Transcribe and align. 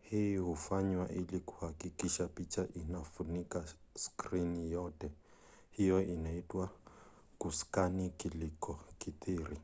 hii 0.00 0.36
hufanywa 0.36 1.08
ili 1.08 1.40
kuhakikisha 1.40 2.28
picha 2.28 2.68
inafunika 2.74 3.64
skrini 3.96 4.70
yote. 4.72 5.10
hiyo 5.70 6.02
inaitwa 6.02 6.70
kuskani 7.38 8.10
kulikokithiri 8.10 9.58